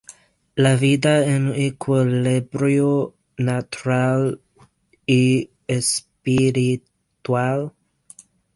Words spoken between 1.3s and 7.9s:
equilibrio natural y espiritual.